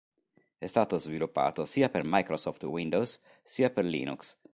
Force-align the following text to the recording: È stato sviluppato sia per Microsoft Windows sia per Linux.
È 0.57 0.65
stato 0.65 0.97
sviluppato 0.97 1.63
sia 1.65 1.87
per 1.89 2.01
Microsoft 2.03 2.63
Windows 2.63 3.21
sia 3.43 3.69
per 3.69 3.85
Linux. 3.85 4.35